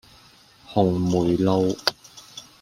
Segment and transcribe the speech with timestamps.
[0.65, 1.75] 紅梅路